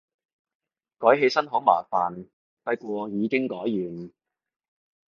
[0.97, 2.25] 改起身好麻煩，
[2.63, 4.11] 不過已經改完